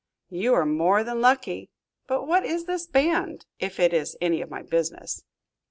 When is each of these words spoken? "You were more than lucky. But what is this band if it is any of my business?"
"You 0.31 0.53
were 0.53 0.65
more 0.65 1.03
than 1.03 1.21
lucky. 1.21 1.69
But 2.07 2.25
what 2.25 2.43
is 2.43 2.65
this 2.65 2.87
band 2.87 3.45
if 3.59 3.79
it 3.79 3.93
is 3.93 4.17
any 4.19 4.41
of 4.41 4.49
my 4.49 4.63
business?" 4.63 5.23